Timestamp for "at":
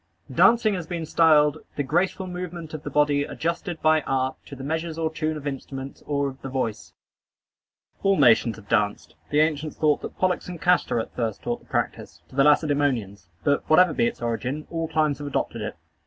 10.99-11.15